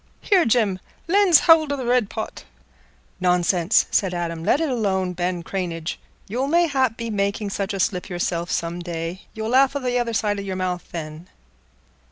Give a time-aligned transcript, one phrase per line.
[0.19, 2.43] Here, Jim, lend's hould o' th' red pot."
[3.19, 4.43] "Nonsense!" said Adam.
[4.43, 5.99] "Let it alone, Ben Cranage.
[6.27, 10.13] You'll mayhap be making such a slip yourself some day; you'll laugh o' th' other
[10.13, 11.29] side o' your mouth then."